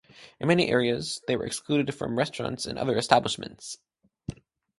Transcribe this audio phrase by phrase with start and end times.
[0.39, 3.77] In many areas they were excluded from restaurants and other establishments.